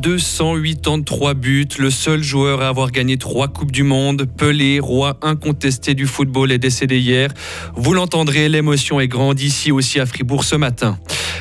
283 0.00 1.34
buts, 1.34 1.66
le 1.78 1.90
seul 1.90 2.22
joueur 2.22 2.62
à 2.62 2.68
avoir 2.68 2.92
gagné 2.92 3.16
trois 3.16 3.48
Coupes 3.48 3.72
du 3.72 3.82
Monde. 3.82 4.26
Pelé, 4.36 4.78
roi 4.78 5.18
incontesté 5.22 5.94
du 5.94 6.06
football, 6.06 6.52
est 6.52 6.58
décédé 6.58 6.98
hier. 6.98 7.30
Vous 7.74 7.94
l'entendrez, 7.94 8.48
l'émotion 8.48 9.00
est 9.00 9.08
grande 9.08 9.40
ici 9.40 9.72
aussi 9.72 9.98
à 9.98 10.06
Fribourg 10.06 10.44
ce 10.44 10.54
matin. 10.54 10.98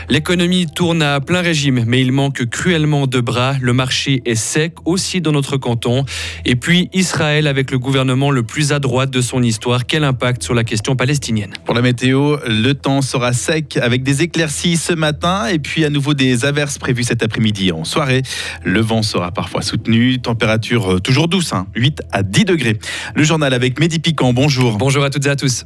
L'économie 0.09 0.67
tourne 0.67 1.01
à 1.01 1.19
plein 1.19 1.41
régime, 1.41 1.83
mais 1.85 1.99
il 2.01 2.13
manque 2.13 2.45
cruellement 2.45 3.07
de 3.07 3.19
bras. 3.19 3.55
Le 3.59 3.73
marché 3.73 4.21
est 4.23 4.35
sec 4.35 4.73
aussi 4.85 5.19
dans 5.19 5.33
notre 5.33 5.57
canton. 5.57 6.05
Et 6.45 6.55
puis 6.55 6.89
Israël 6.93 7.45
avec 7.45 7.71
le 7.71 7.77
gouvernement 7.77 8.31
le 8.31 8.43
plus 8.43 8.71
à 8.71 8.79
droite 8.79 9.11
de 9.11 9.19
son 9.19 9.43
histoire. 9.43 9.85
Quel 9.85 10.05
impact 10.05 10.43
sur 10.43 10.53
la 10.53 10.63
question 10.63 10.95
palestinienne? 10.95 11.51
Pour 11.65 11.75
la 11.75 11.81
météo, 11.81 12.37
le 12.47 12.71
temps 12.73 13.01
sera 13.01 13.33
sec 13.33 13.75
avec 13.75 14.03
des 14.03 14.21
éclaircies 14.21 14.77
ce 14.77 14.93
matin 14.93 15.47
et 15.47 15.59
puis 15.59 15.83
à 15.83 15.89
nouveau 15.89 16.13
des 16.13 16.45
averses 16.45 16.77
prévues 16.77 17.03
cet 17.03 17.21
après-midi 17.21 17.73
en 17.73 17.83
soirée. 17.83 18.23
Le 18.63 18.81
vent 18.81 19.01
sera 19.01 19.31
parfois 19.31 19.61
soutenu, 19.61 20.19
température 20.19 20.93
euh, 20.93 20.99
toujours 20.99 21.27
douce, 21.27 21.53
8 21.75 22.01
hein, 22.01 22.07
à 22.11 22.23
10 22.23 22.45
degrés. 22.45 22.77
Le 23.15 23.23
journal 23.23 23.53
avec 23.53 23.79
Mehdi 23.79 23.99
Piquant, 23.99 24.33
bonjour. 24.33 24.77
Bonjour 24.77 25.03
à 25.03 25.09
toutes 25.09 25.25
et 25.25 25.29
à 25.29 25.35
tous. 25.35 25.65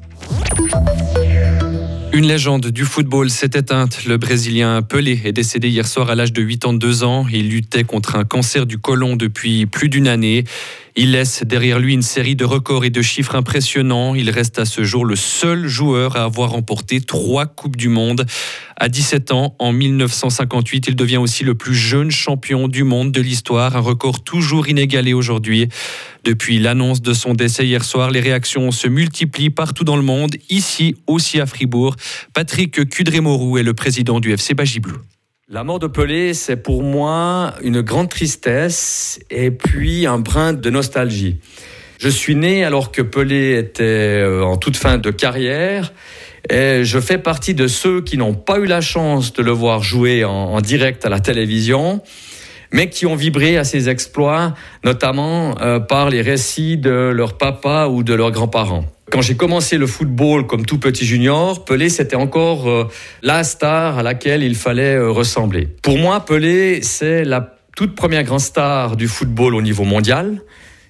Une 2.14 2.28
légende 2.28 2.68
du 2.68 2.84
football 2.84 3.30
s'est 3.30 3.52
éteinte. 3.54 4.04
Le 4.06 4.18
Brésilien 4.18 4.82
Pelé 4.82 5.22
est 5.24 5.32
décédé 5.32 5.70
hier 5.70 5.88
soir 5.88 6.10
à 6.10 6.16
l'âge 6.16 6.34
de 6.34 6.44
82 6.44 7.06
ans. 7.06 7.26
Il 7.32 7.50
luttait 7.50 7.86
contre 7.86 8.18
un 8.18 8.26
cancer 8.26 8.66
du 8.66 8.78
côlon 8.78 9.16
depuis 9.16 9.66
plus 9.66 9.88
d'une 9.88 10.10
année. 10.10 10.44
Il 10.96 11.12
laisse 11.12 11.44
derrière 11.44 11.80
lui 11.80 11.94
une 11.94 12.02
série 12.02 12.36
de 12.36 12.44
records 12.44 12.84
et 12.84 12.90
de 12.90 13.02
chiffres 13.02 13.36
impressionnants. 13.36 14.14
Il 14.14 14.30
reste 14.30 14.60
à 14.60 14.66
ce 14.66 14.84
jour 14.84 15.06
le 15.06 15.16
seul 15.16 15.68
joueur 15.68 16.18
à 16.18 16.24
avoir 16.24 16.52
remporté 16.52 17.00
trois 17.00 17.46
Coupes 17.46 17.78
du 17.78 17.88
Monde. 17.88 18.26
À 18.76 18.90
17 18.90 19.32
ans, 19.32 19.56
en 19.60 19.72
1958, 19.72 20.88
il 20.90 20.96
devient 20.96 21.18
aussi 21.18 21.44
le 21.44 21.56
plus 21.56 21.76
jeune 21.76 22.12
champion 22.12 22.68
du 22.68 22.84
monde 22.84 23.12
de 23.12 23.22
l'histoire, 23.22 23.78
un 23.78 23.80
record 23.80 24.24
toujours 24.24 24.68
inégalé 24.68 25.14
aujourd'hui. 25.14 25.70
Depuis 26.26 26.60
l'annonce 26.60 27.02
de 27.02 27.14
son 27.14 27.34
décès 27.34 27.66
hier 27.66 27.84
soir, 27.84 28.12
les 28.12 28.20
réactions 28.20 28.72
se 28.72 28.88
multiplient 28.88 29.50
partout 29.50 29.84
dans 29.84 29.96
le 29.96 30.04
monde, 30.04 30.36
ici 30.50 30.96
aussi 31.08 31.40
à 31.40 31.46
Fribourg. 31.46 31.96
Patrick 32.34 32.90
Cudremorou 32.90 33.58
est 33.58 33.64
le 33.64 33.74
président 33.74 34.20
du 34.20 34.34
FC 34.34 34.54
Bagiblou. 34.54 34.98
La 35.54 35.66
mort 35.66 35.80
de 35.80 35.88
Pelé, 35.88 36.34
c'est 36.34 36.56
pour 36.56 36.82
moi 36.82 37.56
une 37.62 37.82
grande 37.82 38.08
tristesse 38.08 39.20
et 39.30 39.52
puis 39.52 40.08
un 40.08 40.18
brin 40.18 40.54
de 40.54 40.70
nostalgie. 40.70 41.40
Je 42.00 42.08
suis 42.08 42.36
né 42.36 42.64
alors 42.64 42.94
que 42.94 43.02
Pelé 43.02 43.58
était 43.58 43.84
euh, 43.84 44.46
en 44.46 44.56
toute 44.56 44.78
fin 44.78 44.98
de 44.98 45.12
carrière 45.12 45.92
et 46.50 46.86
je 46.86 47.00
fais 47.02 47.18
partie 47.18 47.54
de 47.54 47.68
ceux 47.68 48.00
qui 48.00 48.18
n'ont 48.18 48.34
pas 48.34 48.60
eu 48.60 48.66
la 48.66 48.80
chance 48.80 49.34
de 49.34 49.44
le 49.44 49.52
voir 49.52 49.84
jouer 49.84 50.24
en, 50.24 50.62
direct 50.62 51.06
à 51.06 51.10
la 51.10 51.20
télévision 51.20 52.02
mais 52.72 52.90
qui 52.90 53.06
ont 53.06 53.16
vibré 53.16 53.58
à 53.58 53.64
ses 53.64 53.90
exploits, 53.90 54.54
notamment 54.84 55.56
euh, 55.62 55.80
par 55.80 56.10
les 56.10 56.22
récits 56.22 56.78
de 56.78 57.12
leur 57.14 57.38
papa 57.38 57.88
ou 57.88 58.04
de 58.04 58.14
leurs 58.14 58.32
grands-parents. 58.32 58.86
Quand 59.12 59.22
j'ai 59.22 59.36
commencé 59.36 59.78
le 59.78 59.88
football 59.88 60.48
comme 60.48 60.66
tout 60.66 60.80
petit 60.80 61.06
junior, 61.06 61.66
Pelé 61.66 61.90
c'était 61.90 62.16
encore 62.16 62.70
euh, 62.70 62.88
la 63.22 63.44
star 63.44 63.98
à 63.98 64.04
laquelle 64.04 64.42
il 64.42 64.56
fallait 64.56 64.96
euh, 64.96 65.12
ressembler. 65.12 65.68
Pour 65.82 65.98
moi, 65.98 66.24
Pelé 66.24 66.82
c'est 66.82 67.26
la 67.26 67.58
toute 67.76 67.94
première 67.94 68.24
grande 68.24 68.40
star 68.40 68.96
du 68.96 69.10
football 69.10 69.56
au 69.56 69.62
niveau 69.62 69.84
mondial. 69.84 70.42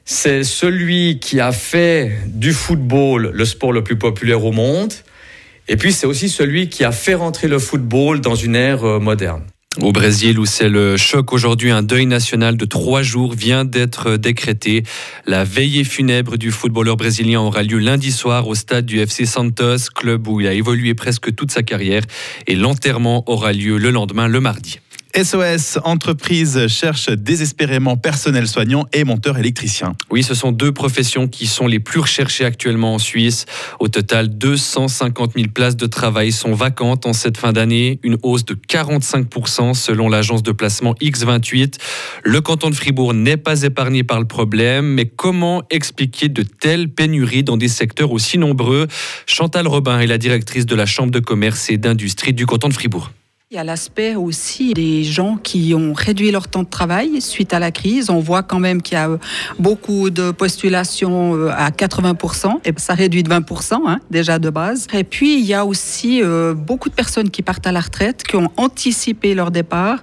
C'est 0.05 0.43
celui 0.43 1.19
qui 1.19 1.39
a 1.39 1.51
fait 1.51 2.11
du 2.27 2.53
football 2.53 3.31
le 3.33 3.45
sport 3.45 3.71
le 3.71 3.83
plus 3.83 3.97
populaire 3.97 4.45
au 4.45 4.51
monde. 4.51 4.93
Et 5.67 5.75
puis 5.75 5.91
c'est 5.91 6.05
aussi 6.05 6.29
celui 6.29 6.69
qui 6.69 6.83
a 6.83 6.91
fait 6.91 7.15
rentrer 7.15 7.47
le 7.47 7.57
football 7.57 8.21
dans 8.21 8.35
une 8.35 8.55
ère 8.55 8.83
euh, 8.83 8.99
moderne. 8.99 9.43
Au 9.79 9.93
Brésil, 9.93 10.37
où 10.37 10.45
c'est 10.45 10.67
le 10.67 10.97
choc 10.97 11.31
aujourd'hui, 11.31 11.71
un 11.71 11.81
deuil 11.81 12.05
national 12.05 12.57
de 12.57 12.65
trois 12.65 13.03
jours 13.03 13.33
vient 13.33 13.63
d'être 13.63 14.17
décrété. 14.17 14.83
La 15.25 15.45
veillée 15.45 15.85
funèbre 15.85 16.37
du 16.37 16.51
footballeur 16.51 16.97
brésilien 16.97 17.39
aura 17.39 17.63
lieu 17.63 17.79
lundi 17.79 18.11
soir 18.11 18.49
au 18.49 18.55
stade 18.55 18.85
du 18.85 18.99
FC 18.99 19.25
Santos, 19.25 19.89
club 19.95 20.27
où 20.27 20.41
il 20.41 20.47
a 20.47 20.53
évolué 20.53 20.93
presque 20.93 21.33
toute 21.33 21.51
sa 21.51 21.63
carrière, 21.63 22.03
et 22.47 22.55
l'enterrement 22.55 23.23
aura 23.27 23.53
lieu 23.53 23.77
le 23.77 23.91
lendemain, 23.91 24.27
le 24.27 24.41
mardi. 24.41 24.79
SOS 25.15 25.79
Entreprise 25.83 26.67
cherche 26.67 27.09
désespérément 27.09 27.97
personnel 27.97 28.47
soignant 28.47 28.85
et 28.93 29.03
monteur 29.03 29.37
électricien. 29.37 29.93
Oui, 30.09 30.23
ce 30.23 30.33
sont 30.33 30.51
deux 30.51 30.71
professions 30.71 31.27
qui 31.27 31.47
sont 31.47 31.67
les 31.67 31.79
plus 31.79 31.99
recherchées 31.99 32.45
actuellement 32.45 32.95
en 32.95 32.99
Suisse. 32.99 33.45
Au 33.79 33.87
total, 33.87 34.29
250 34.29 35.33
000 35.35 35.47
places 35.53 35.75
de 35.75 35.85
travail 35.85 36.31
sont 36.31 36.53
vacantes 36.53 37.05
en 37.05 37.13
cette 37.13 37.37
fin 37.37 37.51
d'année, 37.51 37.99
une 38.03 38.17
hausse 38.23 38.45
de 38.45 38.55
45% 38.55 39.73
selon 39.73 40.09
l'agence 40.09 40.43
de 40.43 40.51
placement 40.51 40.93
X28. 41.01 41.75
Le 42.23 42.41
canton 42.41 42.69
de 42.69 42.75
Fribourg 42.75 43.13
n'est 43.13 43.37
pas 43.37 43.63
épargné 43.63 44.03
par 44.03 44.19
le 44.19 44.25
problème, 44.25 44.85
mais 44.85 45.05
comment 45.05 45.63
expliquer 45.69 46.29
de 46.29 46.43
telles 46.43 46.89
pénuries 46.89 47.43
dans 47.43 47.57
des 47.57 47.67
secteurs 47.67 48.11
aussi 48.11 48.37
nombreux? 48.37 48.87
Chantal 49.25 49.67
Robin 49.67 49.99
est 49.99 50.07
la 50.07 50.17
directrice 50.17 50.65
de 50.65 50.75
la 50.75 50.85
Chambre 50.85 51.11
de 51.11 51.19
commerce 51.19 51.69
et 51.69 51.77
d'industrie 51.77 52.33
du 52.33 52.45
canton 52.45 52.69
de 52.69 52.73
Fribourg. 52.73 53.11
Il 53.53 53.55
y 53.55 53.57
a 53.57 53.65
l'aspect 53.65 54.15
aussi 54.15 54.73
des 54.73 55.03
gens 55.03 55.35
qui 55.35 55.73
ont 55.75 55.91
réduit 55.91 56.31
leur 56.31 56.47
temps 56.47 56.63
de 56.63 56.69
travail 56.69 57.19
suite 57.19 57.53
à 57.53 57.59
la 57.59 57.69
crise. 57.69 58.09
On 58.09 58.21
voit 58.21 58.43
quand 58.43 58.59
même 58.59 58.81
qu'il 58.81 58.93
y 58.93 58.97
a 58.97 59.09
euh, 59.09 59.17
beaucoup 59.59 60.09
de 60.09 60.31
postulations 60.31 61.35
euh, 61.35 61.49
à 61.49 61.69
80%, 61.69 62.61
et 62.63 62.71
ça 62.77 62.93
réduit 62.93 63.23
de 63.23 63.29
20% 63.29 63.81
hein, 63.85 63.99
déjà 64.09 64.39
de 64.39 64.49
base. 64.49 64.87
Et 64.93 65.03
puis 65.03 65.37
il 65.37 65.45
y 65.45 65.53
a 65.53 65.65
aussi 65.65 66.23
euh, 66.23 66.53
beaucoup 66.53 66.87
de 66.87 66.93
personnes 66.93 67.29
qui 67.29 67.41
partent 67.41 67.67
à 67.67 67.73
la 67.73 67.81
retraite, 67.81 68.23
qui 68.23 68.37
ont 68.37 68.49
anticipé 68.55 69.35
leur 69.35 69.51
départ. 69.51 70.01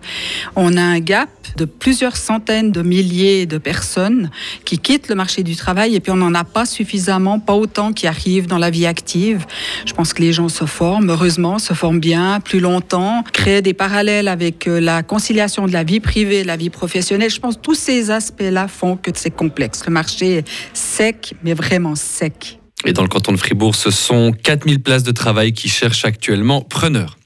On 0.55 0.77
a 0.77 0.83
un 0.83 1.01
gap 1.01 1.31
de 1.57 1.65
plusieurs 1.65 2.17
centaines 2.17 2.73
de 2.73 2.83
milliers 2.83 3.47
de 3.47 3.59
personnes 3.59 4.31
qui 4.65 4.79
quittent 4.79 5.09
le 5.09 5.15
marché 5.15 5.43
du 5.43 5.57
travail 5.57 5.95
et 5.95 6.01
puis 6.01 6.13
on 6.13 6.17
n'en 6.17 6.35
a 6.35 6.45
pas 6.45 6.67
suffisamment, 6.67 7.39
pas 7.41 7.55
autant 7.55 7.93
qui 7.93 8.07
arrivent 8.07 8.47
dans 8.47 8.59
la 8.59 8.71
vie 8.71 8.87
active. 8.87 9.47
Je 9.87 9.93
pense 9.93 10.13
que 10.13 10.23
les 10.23 10.33
gens 10.33 10.49
se 10.49 10.65
forment, 10.65 11.11
heureusement, 11.11 11.59
se 11.59 11.75
forment 11.75 12.01
bien, 12.01 12.41
plus 12.41 12.61
longtemps, 12.61 13.25
créer 13.33 13.63
des 13.63 13.75
parallèles 13.75 14.29
avec 14.29 14.67
euh, 14.67 14.81
la 14.81 15.03
conciliation 15.03 15.67
de 15.67 15.73
la 15.73 15.85
vie 15.85 16.01
privée, 16.01 16.45
la 16.45 16.57
vie 16.57 16.71
professionnelle. 16.71 17.31
Je 17.31 17.41
pense 17.41 17.57
que 17.57 17.63
tous 17.63 17.75
ces 17.75 18.11
aspects-là 18.11 18.69
font 18.69 18.97
que 18.97 19.11
c'est 19.15 19.31
complexe. 19.31 19.83
Le 19.87 19.93
marché 19.93 20.39
est 20.39 20.49
sec, 20.73 21.35
mais 21.43 21.55
vraiment 21.55 21.95
sec. 21.95 22.59
Et 22.85 22.93
dans 22.93 23.03
le 23.03 23.09
canton 23.09 23.33
de 23.33 23.37
Fribourg, 23.37 23.75
ce 23.75 23.91
sont 23.91 24.33
4000 24.33 24.81
places 24.81 25.03
de 25.03 25.11
travail 25.11 25.53
qui 25.53 25.69
cherchent 25.69 26.05
actuellement 26.05 26.63
preneurs. 26.63 27.18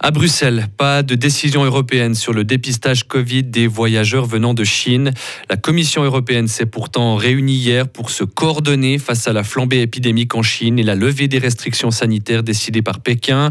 À 0.00 0.12
Bruxelles, 0.12 0.68
pas 0.76 1.02
de 1.02 1.16
décision 1.16 1.64
européenne 1.64 2.14
sur 2.14 2.32
le 2.32 2.44
dépistage 2.44 3.02
Covid 3.02 3.42
des 3.42 3.66
voyageurs 3.66 4.26
venant 4.26 4.54
de 4.54 4.62
Chine. 4.62 5.10
La 5.50 5.56
Commission 5.56 6.04
européenne 6.04 6.46
s'est 6.46 6.66
pourtant 6.66 7.16
réunie 7.16 7.56
hier 7.56 7.88
pour 7.88 8.10
se 8.10 8.22
coordonner 8.22 8.98
face 8.98 9.26
à 9.26 9.32
la 9.32 9.42
flambée 9.42 9.80
épidémique 9.80 10.36
en 10.36 10.42
Chine 10.44 10.78
et 10.78 10.84
la 10.84 10.94
levée 10.94 11.26
des 11.26 11.38
restrictions 11.38 11.90
sanitaires 11.90 12.44
décidées 12.44 12.80
par 12.80 13.00
Pékin. 13.00 13.50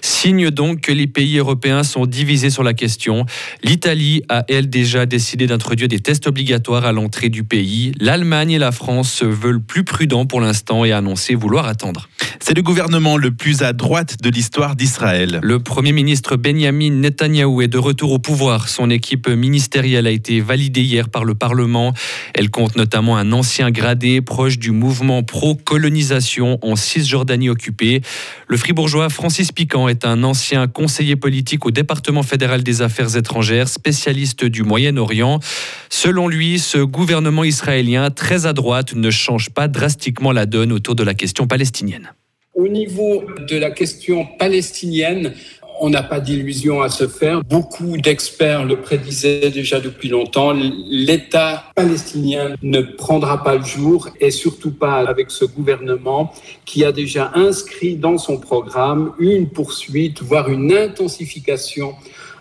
Signe 0.00 0.52
donc 0.52 0.82
que 0.82 0.92
les 0.92 1.08
pays 1.08 1.36
européens 1.38 1.82
sont 1.82 2.06
divisés 2.06 2.50
sur 2.50 2.62
la 2.62 2.74
question. 2.74 3.26
L'Italie 3.64 4.22
a, 4.28 4.44
elle, 4.48 4.70
déjà 4.70 5.04
décidé 5.04 5.48
d'introduire 5.48 5.88
des 5.88 5.98
tests 5.98 6.28
obligatoires 6.28 6.84
à 6.84 6.92
l'entrée 6.92 7.28
du 7.28 7.42
pays. 7.42 7.90
L'Allemagne 7.98 8.52
et 8.52 8.58
la 8.58 8.70
France 8.70 9.12
se 9.12 9.24
veulent 9.24 9.62
plus 9.62 9.82
prudents 9.82 10.26
pour 10.26 10.40
l'instant 10.40 10.84
et 10.84 10.92
annoncé 10.92 11.34
vouloir 11.34 11.66
attendre. 11.66 12.08
C'est 12.38 12.54
le 12.54 12.62
gouvernement 12.62 13.16
le 13.16 13.32
plus 13.32 13.62
à 13.62 13.72
droite 13.72 14.22
de 14.22 14.30
l'histoire 14.30 14.76
d'Israël. 14.76 15.40
Le 15.42 15.58
premier 15.58 15.87
Ministre 15.92 16.36
Benjamin 16.36 16.90
Netanyahou 16.90 17.62
est 17.62 17.68
de 17.68 17.78
retour 17.78 18.12
au 18.12 18.18
pouvoir. 18.18 18.68
Son 18.68 18.90
équipe 18.90 19.28
ministérielle 19.28 20.06
a 20.06 20.10
été 20.10 20.40
validée 20.40 20.82
hier 20.82 21.08
par 21.08 21.24
le 21.24 21.34
Parlement. 21.34 21.94
Elle 22.34 22.50
compte 22.50 22.76
notamment 22.76 23.16
un 23.16 23.32
ancien 23.32 23.70
gradé 23.70 24.20
proche 24.20 24.58
du 24.58 24.70
mouvement 24.70 25.22
pro-colonisation 25.22 26.58
en 26.62 26.76
Cisjordanie 26.76 27.48
occupée. 27.48 28.02
Le 28.46 28.56
fribourgeois 28.56 29.08
Francis 29.08 29.52
Piquant 29.52 29.88
est 29.88 30.04
un 30.04 30.24
ancien 30.24 30.66
conseiller 30.66 31.16
politique 31.16 31.64
au 31.64 31.70
département 31.70 32.22
fédéral 32.22 32.62
des 32.62 32.82
affaires 32.82 33.16
étrangères, 33.16 33.68
spécialiste 33.68 34.44
du 34.44 34.62
Moyen-Orient. 34.62 35.40
Selon 35.88 36.28
lui, 36.28 36.58
ce 36.58 36.78
gouvernement 36.78 37.44
israélien 37.44 38.10
très 38.10 38.46
à 38.46 38.52
droite 38.52 38.94
ne 38.94 39.10
change 39.10 39.50
pas 39.50 39.68
drastiquement 39.68 40.32
la 40.32 40.46
donne 40.46 40.72
autour 40.72 40.94
de 40.94 41.02
la 41.02 41.14
question 41.14 41.46
palestinienne. 41.46 42.12
Au 42.58 42.66
niveau 42.66 43.22
de 43.48 43.56
la 43.56 43.70
question 43.70 44.26
palestinienne, 44.36 45.32
on 45.80 45.90
n'a 45.90 46.02
pas 46.02 46.20
d'illusion 46.20 46.82
à 46.82 46.88
se 46.88 47.06
faire. 47.06 47.42
Beaucoup 47.44 47.96
d'experts 47.96 48.64
le 48.64 48.80
prédisaient 48.80 49.50
déjà 49.50 49.80
depuis 49.80 50.08
longtemps. 50.08 50.52
L'État 50.52 51.64
palestinien 51.74 52.54
ne 52.62 52.80
prendra 52.80 53.42
pas 53.42 53.56
le 53.56 53.64
jour 53.64 54.08
et 54.20 54.30
surtout 54.30 54.72
pas 54.72 55.08
avec 55.08 55.30
ce 55.30 55.44
gouvernement 55.44 56.32
qui 56.64 56.84
a 56.84 56.92
déjà 56.92 57.30
inscrit 57.34 57.96
dans 57.96 58.18
son 58.18 58.38
programme 58.38 59.12
une 59.18 59.48
poursuite, 59.48 60.22
voire 60.22 60.48
une 60.48 60.72
intensification 60.72 61.94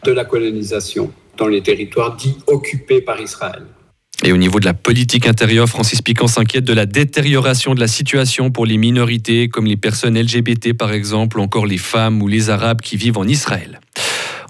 de 0.03 0.11
la 0.11 0.25
colonisation 0.25 1.11
dans 1.37 1.47
les 1.47 1.61
territoires 1.61 2.15
dits 2.15 2.37
occupés 2.47 3.01
par 3.01 3.21
Israël. 3.21 3.63
Et 4.27 4.33
au 4.33 4.37
niveau 4.37 4.59
de 4.59 4.65
la 4.65 4.73
politique 4.73 5.25
intérieure, 5.25 5.69
Francis 5.69 6.01
Piquant 6.01 6.27
s'inquiète 6.27 6.65
de 6.65 6.73
la 6.73 6.85
détérioration 6.85 7.73
de 7.73 7.79
la 7.79 7.87
situation 7.87 8.51
pour 8.51 8.65
les 8.65 8.75
minorités, 8.75 9.47
comme 9.47 9.65
les 9.65 9.77
personnes 9.77 10.19
LGBT 10.19 10.73
par 10.73 10.91
exemple, 10.91 11.39
encore 11.39 11.65
les 11.65 11.77
femmes 11.77 12.21
ou 12.21 12.27
les 12.27 12.49
Arabes 12.49 12.81
qui 12.81 12.97
vivent 12.97 13.17
en 13.17 13.25
Israël. 13.25 13.79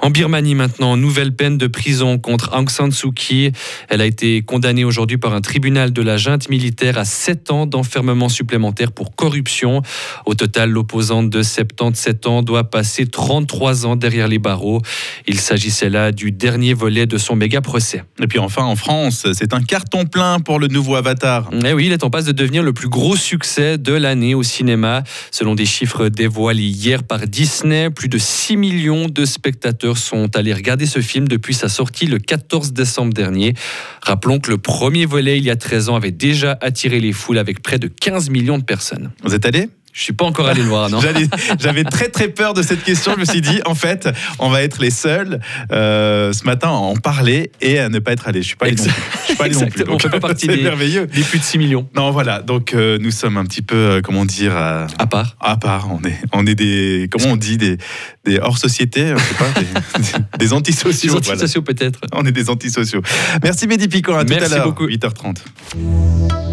En 0.07 0.09
Birmanie 0.09 0.56
maintenant, 0.56 0.95
nouvelle 0.95 1.36
peine 1.36 1.57
de 1.57 1.68
prison 1.68 2.18
contre 2.18 2.51
Aung 2.54 2.69
San 2.69 2.94
Suu 2.94 3.12
Kyi. 3.12 3.51
Elle 3.89 4.00
a 4.00 4.06
été 4.06 4.42
condamnée 4.42 4.86
aujourd'hui 4.86 5.18
par 5.18 5.33
un 5.33 5.42
tribunal 5.42 5.92
de 5.92 6.01
la 6.01 6.15
junte 6.15 6.48
militaire 6.48 6.98
à 6.98 7.04
7 7.04 7.51
ans 7.51 7.65
d'enfermement 7.65 8.30
supplémentaire 8.30 8.94
pour 8.94 9.18
corruption. 9.18 9.81
Au 10.25 10.33
total, 10.33 10.69
l'opposante 10.69 11.30
de 11.30 11.44
77 11.44 12.25
ans 12.25 12.42
doit 12.42 12.63
passer 12.69 13.06
33 13.06 13.86
ans 13.86 13.98
derrière 13.98 14.30
les 14.30 14.39
barreaux. 14.39 14.81
Il 15.27 15.42
s'agissait 15.42 15.89
là 15.89 16.13
du 16.13 16.31
dernier 16.31 16.74
volet 16.74 17.06
de 17.06 17.18
son 17.18 17.36
méga 17.36 17.59
procès. 17.59 18.06
Et 18.21 18.27
puis 18.27 18.39
enfin 18.39 18.63
en 18.63 18.77
France, 18.77 19.27
c'est 19.33 19.54
un 19.54 19.62
carton 19.62 20.06
plein 20.06 20.39
pour 20.39 20.57
le 20.57 20.68
nouveau 20.68 20.95
Avatar. 20.95 21.50
Eh 21.65 21.74
oui, 21.74 21.88
il 21.88 21.92
est 21.92 22.06
en 22.06 22.09
passe 22.09 22.24
de 22.24 22.31
devenir 22.31 22.63
le 22.63 22.71
plus 22.71 22.88
gros 22.88 23.18
succès 23.18 23.77
de 23.77 23.92
l'année 23.92 24.36
au 24.36 24.44
cinéma. 24.44 25.04
Selon 25.31 25.54
des 25.54 25.65
chiffres 25.65 26.07
dévoilés 26.07 26.63
hier 26.63 27.04
par 27.04 27.27
Disney, 27.27 27.89
plus 27.89 28.07
de 28.07 28.18
6 28.18 28.56
millions 28.56 29.09
de 29.09 29.25
spectateurs 29.25 29.96
sont 29.97 30.35
allés 30.35 30.53
regarder 30.53 30.85
ce 30.85 31.01
film 31.01 31.27
depuis 31.27 31.53
sa 31.53 31.69
sortie 31.69 32.07
le 32.07 32.19
14 32.19 32.73
décembre 32.73 33.13
dernier. 33.13 33.53
Rappelons 34.01 34.39
que 34.39 34.49
le 34.49 34.57
premier 34.57 35.05
volet, 35.05 35.38
il 35.38 35.44
y 35.44 35.49
a 35.49 35.55
13 35.55 35.89
ans, 35.89 35.95
avait 35.95 36.11
déjà 36.11 36.57
attiré 36.61 36.99
les 36.99 37.13
foules 37.13 37.38
avec 37.38 37.61
près 37.61 37.79
de 37.79 37.88
15 37.88 38.29
millions 38.29 38.57
de 38.57 38.63
personnes. 38.63 39.11
Vous 39.23 39.35
êtes 39.35 39.45
allé? 39.45 39.69
Je 39.97 40.03
suis 40.03 40.13
pas 40.13 40.25
encore 40.25 40.47
allé 40.47 40.61
le 40.61 40.67
voir, 40.67 40.91
non. 40.91 40.99
J'avais 41.59 41.83
très 41.83 42.09
très 42.09 42.27
peur 42.27 42.53
de 42.53 42.61
cette 42.61 42.83
question. 42.83 43.13
Je 43.15 43.19
me 43.19 43.25
suis 43.25 43.41
dit, 43.41 43.61
en 43.65 43.73
fait, 43.73 44.07
on 44.38 44.49
va 44.49 44.61
être 44.61 44.79
les 44.79 44.91
seuls 44.91 45.39
euh, 45.71 46.31
ce 46.33 46.44
matin 46.44 46.67
à 46.67 46.73
en 46.73 46.95
parler 46.95 47.49
et 47.61 47.79
à 47.79 47.89
ne 47.89 47.97
pas 47.97 48.11
être 48.11 48.27
allé. 48.27 48.44
Je 48.44 48.47
suis 48.49 48.55
pas 48.55 48.67
allé 48.67 48.75
non 48.75 48.83
plus. 48.83 48.94
Je 48.94 49.25
suis 49.25 49.35
pas 49.35 49.45
allé 49.45 49.55
non 49.55 49.65
plus. 49.65 49.83
on 49.89 49.97
fait 49.97 50.09
pas 50.09 50.19
partie 50.19 50.45
des, 50.47 50.57
merveilleux. 50.57 51.07
des 51.07 51.23
plus 51.23 51.39
de 51.39 51.44
6 51.44 51.57
millions. 51.57 51.89
Non, 51.95 52.11
voilà. 52.11 52.44
Donc 52.44 52.75
euh, 52.75 52.99
nous 53.01 53.09
sommes 53.09 53.38
un 53.38 53.45
petit 53.45 53.63
peu, 53.63 53.75
euh, 53.75 54.01
comment 54.03 54.23
dire, 54.23 54.55
à 54.55 54.85
part. 55.09 55.35
À 55.39 55.57
part. 55.57 55.89
On 55.91 56.07
est, 56.07 56.19
on 56.31 56.45
est 56.45 56.53
des, 56.53 57.09
comment 57.11 57.33
on 57.33 57.35
dit, 57.35 57.57
des, 57.57 57.79
des 58.27 58.39
hors 58.39 58.57
société, 58.57 59.13
je 59.15 59.24
sais 59.24 59.33
pas, 59.35 59.59
des, 59.59 60.38
des 60.45 60.53
antisociaux. 60.53 61.19
Des 61.19 61.31
antisociaux 61.31 61.62
peut-être. 61.62 62.00
On 62.13 62.25
est 62.25 62.31
des 62.31 62.50
antisociaux. 62.50 63.01
Merci 63.44 63.68
Mehdi 63.68 63.88
Picon. 63.88 64.18
À 64.18 64.25
tout 64.25 64.33
à 64.33 64.47
l'heure. 64.47 64.65
beaucoup. 64.65 64.88
8h30. 64.88 65.38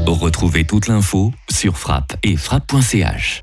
Retrouvez 0.06 0.64
toute 0.64 0.86
l'info 0.86 1.32
sur 1.50 1.76
frappe 1.78 2.16
et 2.22 2.36
frappe.ch. 2.36 3.40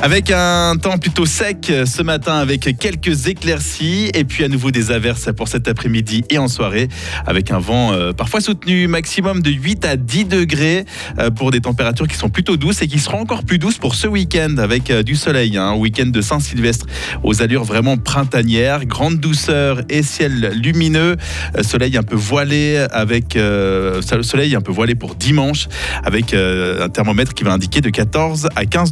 Avec 0.00 0.30
un 0.30 0.76
temps 0.80 0.96
plutôt 0.96 1.26
sec 1.26 1.72
ce 1.84 2.02
matin 2.02 2.34
avec 2.34 2.78
quelques 2.78 3.26
éclaircies 3.26 4.10
et 4.14 4.22
puis 4.22 4.44
à 4.44 4.48
nouveau 4.48 4.70
des 4.70 4.92
averses 4.92 5.28
pour 5.36 5.48
cet 5.48 5.66
après-midi 5.66 6.22
et 6.30 6.38
en 6.38 6.46
soirée 6.46 6.88
avec 7.26 7.50
un 7.50 7.58
vent 7.58 7.92
euh, 7.92 8.12
parfois 8.12 8.40
soutenu 8.40 8.86
maximum 8.86 9.42
de 9.42 9.50
8 9.50 9.84
à 9.84 9.96
10 9.96 10.26
degrés 10.26 10.84
euh, 11.18 11.30
pour 11.30 11.50
des 11.50 11.60
températures 11.60 12.06
qui 12.06 12.16
sont 12.16 12.28
plutôt 12.28 12.56
douces 12.56 12.80
et 12.80 12.86
qui 12.86 13.00
seront 13.00 13.18
encore 13.18 13.42
plus 13.42 13.58
douces 13.58 13.78
pour 13.78 13.96
ce 13.96 14.06
week-end 14.06 14.54
avec 14.58 14.90
euh, 14.90 15.02
du 15.02 15.16
soleil, 15.16 15.56
un 15.56 15.70
hein, 15.70 15.74
week-end 15.74 16.06
de 16.06 16.20
Saint-Sylvestre 16.20 16.86
aux 17.24 17.42
allures 17.42 17.64
vraiment 17.64 17.96
printanières, 17.96 18.86
grande 18.86 19.18
douceur 19.18 19.82
et 19.88 20.04
ciel 20.04 20.52
lumineux, 20.54 21.16
soleil 21.62 21.96
un 21.96 22.04
peu 22.04 22.16
voilé 22.16 22.86
avec 22.92 23.36
soleil 24.22 24.54
un 24.54 24.60
peu 24.60 24.70
voilé 24.70 24.94
pour 24.94 25.16
dimanche 25.16 25.66
avec 26.04 26.34
un 26.34 26.88
thermomètre 26.88 27.34
qui 27.34 27.42
va 27.42 27.52
indiquer 27.52 27.80
de 27.80 27.90
14 27.90 28.48
à 28.54 28.64
15 28.64 28.84
degrés. 28.84 28.86